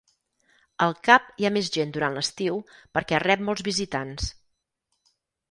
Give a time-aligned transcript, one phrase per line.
[0.85, 2.57] Al Cap hi ha més gent durant l'estiu
[2.99, 4.33] perquè rep molts visitants.